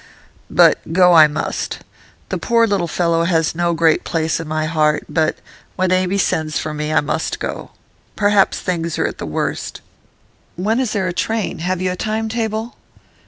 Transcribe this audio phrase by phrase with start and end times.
[0.49, 1.81] 'But go I must.
[2.29, 5.37] The poor little fellow has no great place in my heart, but,
[5.75, 7.69] when Amy sends for me, I must go.
[8.15, 9.79] Perhaps things are at the worst.'
[10.55, 11.59] 'When is there a train?
[11.59, 12.75] Have you a time table?